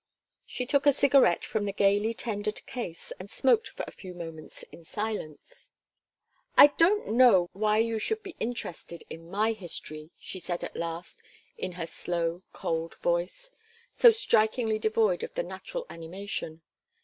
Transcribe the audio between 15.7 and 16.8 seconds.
animation.